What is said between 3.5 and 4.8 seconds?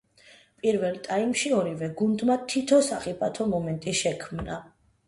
მომენტი შექმნა.